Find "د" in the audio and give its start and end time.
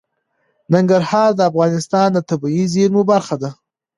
1.35-1.41, 2.13-2.17